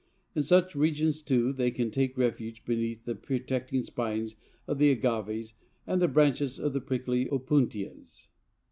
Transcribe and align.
In 0.33 0.41
such 0.41 0.73
regions, 0.75 1.21
too, 1.21 1.53
they 1.53 1.69
can 1.69 1.91
take 1.91 2.17
refuge 2.17 2.65
beneath 2.65 3.05
the 3.05 3.13
protecting 3.13 3.83
spines 3.83 4.35
of 4.67 4.79
the 4.79 4.89
Agaves 4.89 5.53
and 5.85 6.01
the 6.01 6.07
branches 6.07 6.57
of 6.57 6.73
the 6.73 6.81
prickly 6.81 7.27
Opuntias. 7.27 8.29